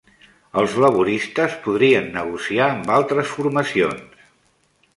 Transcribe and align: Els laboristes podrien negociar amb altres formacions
Els 0.61 0.77
laboristes 0.83 1.57
podrien 1.67 2.09
negociar 2.15 2.71
amb 2.77 2.89
altres 2.97 3.31
formacions 3.37 4.29